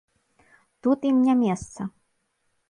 [0.87, 1.81] Тут ім не месца!